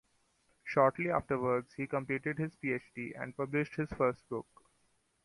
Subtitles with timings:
[0.63, 4.47] Shortly afterwards, he completed his PhD and published his first book.